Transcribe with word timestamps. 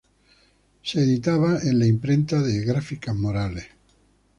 Se 0.81 0.99
editaba 0.99 1.59
en 1.61 1.77
la 1.77 1.85
imprenta 1.85 2.41
de 2.41 2.65
Gráficas 2.65 3.15
Morales. 3.15 3.67